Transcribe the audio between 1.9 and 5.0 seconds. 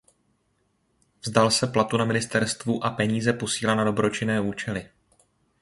na ministerstvu a peníze posílá na dobročinné účely.